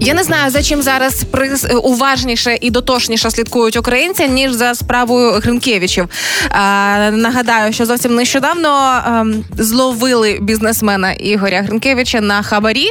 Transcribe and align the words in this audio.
Я 0.00 0.14
не 0.14 0.22
знаю, 0.22 0.50
за 0.50 0.62
чим 0.62 0.82
зараз 0.82 1.24
прис- 1.32 1.76
уважніше 1.76 2.58
і 2.60 2.70
дотошніше 2.70 3.30
слідкують 3.30 3.76
українці, 3.76 4.28
ніж 4.28 4.52
за 4.52 4.74
справою 4.74 5.30
Гринкевичів. 5.32 6.08
А, 6.50 7.10
нагадаю, 7.12 7.72
що 7.72 7.86
зовсім 7.86 8.14
нещодавно 8.14 9.02
ем, 9.06 9.44
зловили 9.58 10.38
бізнесмена 10.40 11.12
Ігоря 11.12 11.62
Гринкевича 11.62 12.20
на 12.20 12.42
хабарі 12.42 12.90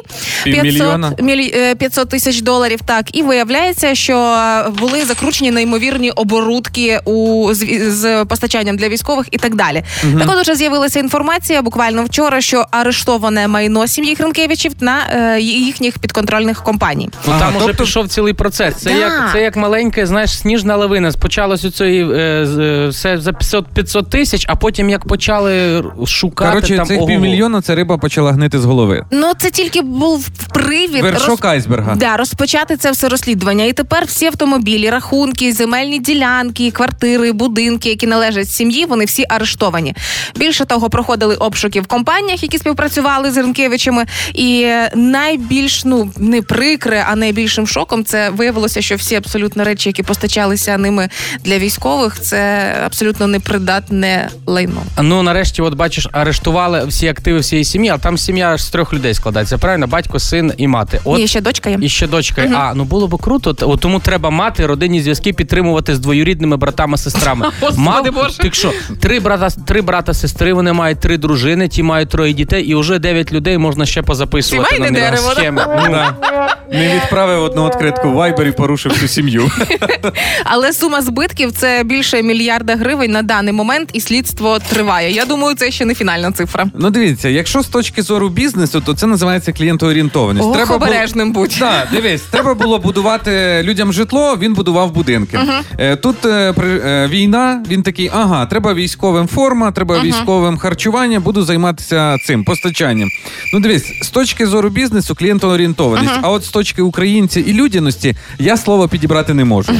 500, 0.61 1.21
мілі- 1.21 1.51
е, 1.57 1.75
500 1.75 2.09
тисяч 2.09 2.41
доларів. 2.41 2.79
Так, 2.85 3.17
і 3.17 3.23
виявляється, 3.23 3.95
що 3.95 4.35
були 4.79 5.05
закручені 5.05 5.51
неймовірні 5.51 6.11
оборудки 6.11 6.99
у 7.05 7.49
з, 7.53 7.65
з 7.91 8.25
постачанням 8.25 8.77
для 8.77 8.89
військових 8.89 9.27
і 9.31 9.37
так 9.37 9.55
далі. 9.55 9.83
Так 10.19 10.29
от 10.31 10.41
уже 10.41 10.55
з'явилася 10.55 10.99
інформація 10.99 11.61
буквально 11.61 12.03
вчора, 12.03 12.41
що 12.41 12.65
арештоване 12.71 13.47
майно 13.47 13.87
сім'ї 13.87 14.15
Гринкевичів 14.15 14.71
на 14.79 14.97
е, 15.35 15.39
їхніх 15.41 15.99
підконтрольних 15.99 16.63
компаній. 16.79 17.09
Ну, 17.27 17.33
там 17.39 17.55
уже 17.55 17.65
тобто- 17.65 17.83
пішов 17.83 18.07
цілий 18.07 18.33
процес. 18.33 18.75
Це 18.75 18.89
Да. 18.89 18.95
як 18.97 19.29
це 19.33 19.41
як 19.41 19.55
маленьке, 19.55 20.05
знаєш, 20.05 20.37
сніжна 20.37 20.75
лавина. 20.75 21.11
Спочалось 21.11 21.65
у 21.65 21.71
цієї 21.71 22.03
е, 22.03 22.45
з- 22.45 22.59
е, 22.59 22.87
все 22.87 23.17
за 23.17 23.33
500, 23.33 23.65
500 23.67 24.09
тисяч, 24.09 24.45
а 24.49 24.55
потім 24.55 24.89
як 24.89 25.07
почали 25.07 25.83
шукати 26.07 26.51
Коротше, 26.51 26.75
там 26.77 26.85
цих 26.85 27.05
півмільйона 27.05 27.61
це 27.61 27.75
риба 27.75 27.97
почала 27.97 28.31
гнити 28.31 28.59
з 28.59 28.65
голови. 28.65 29.05
Ну 29.11 29.31
це 29.37 29.51
тільки 29.51 29.81
був 29.81 30.29
привід 30.53 31.03
Вершок 31.03 31.45
айсберга. 31.45 31.95
Да, 31.95 32.17
розпочати 32.17 32.77
це 32.77 32.91
все 32.91 33.09
розслідування. 33.09 33.65
І 33.65 33.73
тепер 33.73 34.05
всі 34.05 34.25
автомобілі, 34.25 34.89
рахунки, 34.89 35.53
земельні 35.53 35.99
ділянки, 35.99 36.71
квартири, 36.71 37.31
будинки, 37.31 37.89
які 37.89 38.07
належать 38.07 38.49
сім'ї, 38.49 38.85
вони 38.85 39.05
всі 39.05 39.25
арештовані. 39.29 39.95
Більше 40.35 40.65
того, 40.65 40.89
проходили 40.89 41.35
обшуки 41.35 41.81
в 41.81 41.87
компаніях, 41.87 42.43
які 42.43 42.57
співпрацювали 42.57 43.31
з 43.31 43.37
Ренкевичами. 43.37 44.05
І 44.33 44.61
е, 44.65 44.91
найбільш 44.95 45.85
ну 45.85 46.11
не 46.17 46.41
прикре, 46.69 47.05
а 47.09 47.15
найбільшим 47.15 47.67
шоком 47.67 48.03
це 48.03 48.29
виявилося, 48.29 48.81
що 48.81 48.95
всі 48.95 49.15
абсолютно 49.15 49.63
речі, 49.63 49.89
які 49.89 50.03
постачалися 50.03 50.77
ними 50.77 51.09
для 51.43 51.57
військових, 51.57 52.19
це 52.21 52.73
абсолютно 52.85 53.27
непридатне 53.27 54.29
лайно. 54.45 54.81
Ну 55.01 55.23
нарешті, 55.23 55.61
от 55.61 55.73
бачиш, 55.73 56.07
арештували 56.11 56.85
всі 56.85 57.07
активи 57.07 57.39
всієї 57.39 57.65
сім'ї, 57.65 57.89
а 57.89 57.97
там 57.97 58.17
сім'я 58.17 58.57
з 58.57 58.69
трьох 58.69 58.93
людей 58.93 59.13
складається. 59.13 59.57
Правильно, 59.57 59.87
батько, 59.87 60.19
син 60.19 60.53
і 60.57 60.67
мати. 60.67 61.01
От 61.03 61.17
Ні, 61.19 61.27
ще 61.27 61.41
дочка 61.41 61.69
є. 61.69 61.77
І 61.81 61.89
ще 61.89 62.07
дочка. 62.07 62.51
А 62.55 62.73
ну 62.73 62.83
було 62.83 63.07
б 63.07 63.21
круто. 63.21 63.55
от 63.61 63.79
тому 63.79 63.99
треба 63.99 64.29
мати 64.29 64.65
родинні 64.65 65.01
зв'язки 65.01 65.33
підтримувати 65.33 65.95
з 65.95 65.99
двоюрідними 65.99 66.57
братами 66.57 66.97
сестрами. 66.97 67.51
Боже. 68.11 68.37
Так 68.37 68.55
що 68.55 68.73
три 68.99 69.19
брата, 69.19 69.49
три 69.65 69.81
брата, 69.81 70.13
сестри. 70.13 70.53
Вони 70.53 70.73
мають 70.73 70.99
три 70.99 71.17
дружини, 71.17 71.67
ті 71.67 71.83
мають 71.83 72.09
троє 72.09 72.33
дітей, 72.33 72.63
і 72.63 72.75
вже 72.75 72.99
дев'ять 72.99 73.31
людей 73.31 73.57
можна 73.57 73.85
ще 73.85 74.01
позаписувати 74.01 74.75
Сімейне 74.75 74.99
на 74.99 74.99
дерево, 74.99 75.31
схеми. 75.31 75.65
Не 76.71 76.95
відправив 76.95 77.43
одну 77.43 77.65
відкритку 77.67 78.09
в 78.09 78.15
Viber 78.17 78.47
і 78.47 78.51
порушив 78.51 78.91
всю 78.91 79.07
сім'ю. 79.07 79.51
Але 80.43 80.73
сума 80.73 81.01
збитків 81.01 81.51
це 81.51 81.81
більше 81.85 82.23
мільярда 82.23 82.75
гривень 82.75 83.11
на 83.11 83.21
даний 83.21 83.53
момент, 83.53 83.89
і 83.93 84.01
слідство 84.01 84.59
триває. 84.59 85.11
Я 85.11 85.25
думаю, 85.25 85.55
це 85.55 85.71
ще 85.71 85.85
не 85.85 85.95
фінальна 85.95 86.31
цифра. 86.31 86.65
Ну 86.75 86.89
дивіться, 86.89 87.29
якщо 87.29 87.61
з 87.61 87.67
точки 87.67 88.01
зору 88.01 88.29
бізнесу, 88.29 88.81
то 88.85 88.93
це 88.93 89.07
називається 89.07 89.51
клієнтоорієнтованість. 89.53 90.45
Ох, 90.47 90.67
було- 90.67 90.75
обережним 90.75 91.31
будь. 91.31 91.59
Так, 91.59 91.87
дивись, 91.91 92.21
треба 92.21 92.53
було 92.53 92.79
будувати 92.79 93.61
людям 93.63 93.93
житло, 93.93 94.37
він 94.39 94.53
будував 94.53 94.91
будинки. 94.91 95.39
Е, 95.77 95.95
Тут 95.95 96.25
е, 96.25 96.53
при- 96.53 96.81
е, 96.85 97.07
війна, 97.07 97.63
він 97.69 97.83
такий, 97.83 98.11
ага, 98.13 98.45
треба 98.45 98.73
військовим 98.73 99.27
форма, 99.27 99.71
треба 99.71 99.99
військовим 100.01 100.57
харчування, 100.57 101.19
буду 101.19 101.43
займатися 101.43 102.17
цим 102.27 102.43
постачанням. 102.43 103.09
Ну 103.53 103.59
дивись, 103.59 103.91
з 104.01 104.09
точки 104.09 104.47
зору 104.47 104.69
бізнесу 104.69 105.15
клієнтоорієнтованість, 105.15 106.13
а 106.21 106.29
от 106.39 106.45
з 106.45 106.49
точки 106.49 106.81
українці 106.81 107.39
і 107.39 107.53
людяності 107.53 108.15
я 108.39 108.57
слово 108.57 108.87
підібрати 108.87 109.33
не 109.33 109.45
можу. 109.45 109.73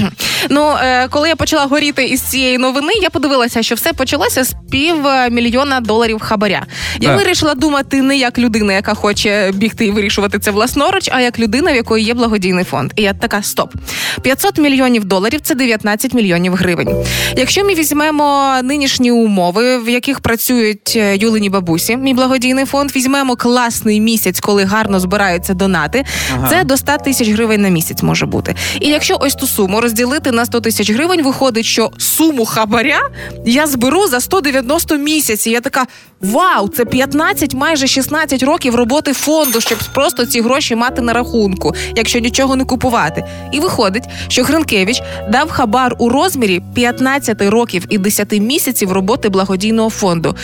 Ну 0.50 0.76
е, 0.82 1.08
коли 1.08 1.30
я 1.30 1.36
почала 1.36 1.66
горіти 1.66 2.06
із 2.06 2.22
цієї 2.22 2.58
новини, 2.58 2.94
я 3.02 3.10
подивилася, 3.10 3.64
що 3.64 3.76
все 3.76 3.94
почалося 3.94 4.44
з 4.44 4.56
пів 4.72 4.96
мільйона 5.32 5.80
доларів 5.80 6.20
хабаря. 6.20 6.66
Я 7.00 7.10
Так. 7.10 7.18
вирішила 7.18 7.56
думати 7.56 8.02
не 8.02 8.18
як 8.18 8.40
людина, 8.40 8.74
яка 8.74 8.94
хоче 8.94 9.52
бігти 9.54 9.86
і 9.86 9.92
вирішувати 9.92 10.40
це 10.40 10.52
власноруч, 10.52 11.10
а 11.12 11.22
як 11.22 11.40
людина, 11.40 11.72
в 11.72 11.76
якої 11.76 12.06
є 12.06 12.14
благодійний 12.14 12.64
фонд. 12.64 12.92
І 12.96 13.02
я 13.02 13.14
така: 13.14 13.44
стоп, 13.44 13.74
500 14.22 14.58
мільйонів 14.58 15.06
доларів 15.06 15.40
це 15.44 15.56
19 15.56 16.14
мільйонів 16.14 16.54
гривень. 16.56 17.06
Якщо 17.38 17.66
ми 17.66 17.74
візьмемо 17.74 18.56
нинішні 18.64 19.12
умови, 19.12 19.78
в 19.78 19.90
яких 19.90 20.20
працюють 20.20 20.94
е, 20.96 21.16
Юлині 21.18 21.50
бабусі, 21.50 21.98
мій 21.98 22.14
благодійний 22.14 22.66
фонд, 22.66 22.96
візьмемо 22.96 23.36
класний 23.36 24.02
місяць, 24.02 24.40
коли 24.40 24.64
гарно 24.64 25.00
збираються 25.00 25.54
донати. 25.54 26.06
Це 26.50 26.64
до 26.64 26.78
100 26.78 26.98
тисяч 26.98 27.30
гривень 27.30 27.62
на 27.62 27.70
місяць 27.70 28.04
може 28.04 28.26
бути. 28.26 28.56
І 28.80 28.88
якщо 28.88 29.18
ось 29.20 29.36
ту 29.36 29.48
суму 29.48 29.82
розділити 29.82 30.32
на 30.32 30.46
100 30.46 30.62
тисяч 30.62 30.92
гривень, 30.92 31.24
виходить, 31.24 31.66
що 31.66 31.92
суму 31.98 32.46
хабаря 32.46 33.02
я 33.46 33.68
зберу 33.68 34.08
за 34.08 34.20
190 34.20 34.98
місяців. 34.98 35.54
Я 35.54 35.62
така: 35.62 35.86
вау, 36.22 36.70
це 36.70 36.86
15, 36.86 37.54
майже 37.54 37.88
16 37.88 38.44
років 38.44 38.76
роботи 38.76 39.14
фонду, 39.14 39.62
щоб 39.62 39.78
просто 39.94 40.26
ці 40.26 40.42
гроші 40.42 40.76
мати 40.76 41.02
на 41.02 41.14
рахунку, 41.14 41.74
якщо 41.96 42.20
нічого 42.20 42.56
не 42.56 42.66
купувати. 42.66 43.24
І 43.52 43.60
виходить, 43.60 44.04
що 44.28 44.44
Гринкевич 44.44 45.02
дав 45.32 45.50
хабар 45.50 45.96
у 45.98 46.10
розмірі 46.10 46.62
15 46.74 47.42
років 47.42 47.86
і 47.90 47.98
10 47.98 48.32
місяців 48.32 48.92
роботи 48.92 49.30
благодійного 49.30 49.90
фонду. 49.90 50.36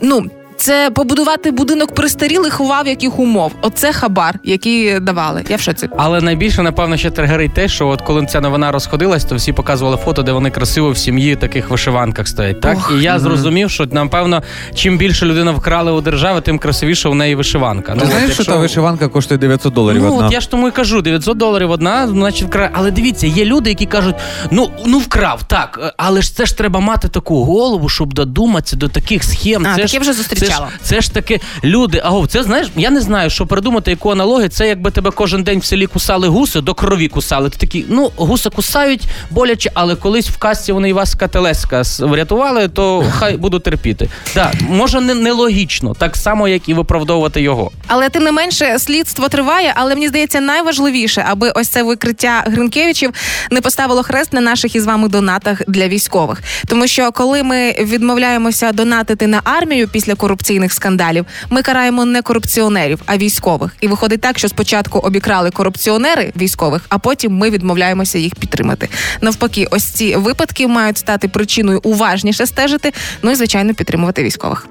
Ну. 0.00 0.30
Це 0.64 0.90
побудувати 0.90 1.50
будинок 1.50 1.94
престарілих 1.94 2.60
ував 2.60 2.86
яких 2.86 3.18
умов. 3.18 3.52
Оце 3.62 3.92
хабар, 3.92 4.38
який 4.44 5.00
давали. 5.00 5.44
Я 5.48 5.56
в 5.56 5.60
шоці. 5.60 5.88
Але 5.96 6.20
найбільше, 6.20 6.62
напевно, 6.62 6.96
ще 6.96 7.10
тригерить 7.10 7.54
те, 7.54 7.68
що 7.68 7.88
от 7.88 8.02
коли 8.02 8.26
ця 8.26 8.40
новина 8.40 8.72
розходилась, 8.72 9.24
то 9.24 9.34
всі 9.34 9.52
показували 9.52 9.96
фото, 9.96 10.22
де 10.22 10.32
вони 10.32 10.50
красиво 10.50 10.90
в 10.90 10.98
сім'ї 10.98 11.34
в 11.34 11.40
таких 11.40 11.70
вишиванках 11.70 12.28
стоять. 12.28 12.60
Так 12.60 12.76
Ох. 12.76 12.92
і 12.98 13.02
я 13.02 13.18
зрозумів, 13.18 13.70
що 13.70 13.86
напевно, 13.86 14.42
чим 14.74 14.98
більше 14.98 15.26
людина 15.26 15.50
вкрали 15.50 15.92
у 15.92 16.00
держави, 16.00 16.40
тим 16.40 16.58
красивіше 16.58 17.08
у 17.08 17.14
неї 17.14 17.34
вишиванка. 17.34 17.92
Ти 17.92 17.98
Ну, 18.04 18.10
знаєш, 18.10 18.32
що 18.34 18.44
та 18.44 18.56
вишиванка 18.56 19.08
коштує 19.08 19.38
900 19.38 19.74
доларів 19.74 20.02
Ну, 20.02 20.14
одна? 20.14 20.26
от 20.26 20.32
я 20.32 20.40
ж 20.40 20.50
тому 20.50 20.68
і 20.68 20.70
кажу, 20.70 21.02
900 21.02 21.36
доларів 21.38 21.70
одна, 21.70 22.08
значить 22.08 22.48
вкрав. 22.48 22.68
Але 22.72 22.90
дивіться, 22.90 23.26
є 23.26 23.44
люди, 23.44 23.70
які 23.70 23.86
кажуть: 23.86 24.14
ну, 24.50 24.70
ну 24.86 24.98
вкрав, 24.98 25.42
так, 25.48 25.94
але 25.96 26.22
ж 26.22 26.36
це 26.36 26.46
ж 26.46 26.58
треба 26.58 26.80
мати 26.80 27.08
таку 27.08 27.44
голову, 27.44 27.88
щоб 27.88 28.12
додуматися 28.14 28.76
до 28.76 28.88
таких 28.88 29.24
схем. 29.24 29.66
А, 29.66 29.76
це 29.76 29.82
таке 29.82 29.88
ж, 29.88 29.98
вже 29.98 30.12
зустрічала. 30.12 30.53
Це 30.58 30.64
ж, 30.64 30.70
це 30.82 31.00
ж 31.00 31.14
таки 31.14 31.40
люди. 31.64 32.00
Аго, 32.04 32.26
це 32.26 32.42
знаєш, 32.42 32.68
я 32.76 32.90
не 32.90 33.00
знаю, 33.00 33.30
що 33.30 33.46
придумати, 33.46 33.90
яку 33.90 34.10
аналогію. 34.10 34.48
Це 34.48 34.68
якби 34.68 34.90
тебе 34.90 35.10
кожен 35.10 35.42
день 35.42 35.58
в 35.58 35.64
селі 35.64 35.86
кусали 35.86 36.28
гуси, 36.28 36.60
до 36.60 36.74
крові 36.74 37.08
кусали. 37.08 37.50
Ти 37.50 37.58
такий, 37.58 37.86
ну, 37.88 38.10
гуси 38.16 38.50
кусають 38.50 39.08
боляче, 39.30 39.70
але 39.74 39.96
колись 39.96 40.28
в 40.28 40.36
касті 40.36 40.72
вони 40.72 40.88
і 40.88 40.92
вас 40.92 41.14
кателеска 41.14 41.82
врятували, 42.00 42.68
то 42.68 43.04
хай 43.18 43.36
буду 43.36 43.58
терпіти. 43.58 44.08
Так, 44.34 44.54
може, 44.68 45.00
не, 45.00 45.14
нелогічно, 45.14 45.94
так 45.94 46.16
само, 46.16 46.48
як 46.48 46.68
і 46.68 46.74
виправдовувати 46.74 47.42
його. 47.42 47.70
Але 47.86 48.08
тим 48.08 48.22
не 48.22 48.32
менше 48.32 48.78
слідство 48.78 49.28
триває. 49.28 49.72
Але 49.76 49.94
мені 49.94 50.08
здається, 50.08 50.40
найважливіше, 50.40 51.24
аби 51.28 51.50
ось 51.50 51.68
це 51.68 51.82
викриття 51.82 52.44
Гринкевичів 52.46 53.10
не 53.50 53.60
поставило 53.60 54.02
хрест 54.02 54.32
на 54.32 54.40
наших 54.40 54.76
із 54.76 54.86
вами 54.86 55.08
донатах 55.08 55.62
для 55.68 55.88
військових. 55.88 56.42
Тому 56.66 56.86
що 56.86 57.12
коли 57.12 57.42
ми 57.42 57.72
відмовляємося 57.72 58.72
донатити 58.72 59.26
на 59.26 59.40
армію 59.44 59.88
після 59.88 60.14
корупційних 60.44 60.72
скандалів, 60.72 61.26
ми 61.50 61.62
караємо 61.62 62.04
не 62.04 62.22
корупціонерів, 62.22 63.02
а 63.06 63.16
військових. 63.16 63.76
І 63.80 63.88
виходить 63.88 64.20
так, 64.20 64.38
що 64.38 64.48
спочатку 64.48 64.98
обікрали 64.98 65.50
корупціонери 65.50 66.32
військових, 66.36 66.86
а 66.88 66.98
потім 66.98 67.32
ми 67.32 67.50
відмовляємося 67.50 68.18
їх 68.18 68.34
підтримати. 68.34 68.88
Навпаки, 69.20 69.66
ось 69.70 69.84
ці 69.84 70.16
випадки 70.16 70.68
мають 70.68 70.98
стати 70.98 71.28
причиною 71.28 71.80
уважніше 71.82 72.46
стежити. 72.46 72.92
Ну 73.22 73.30
і 73.30 73.34
звичайно 73.34 73.74
підтримувати 73.74 74.22
військових. 74.22 74.68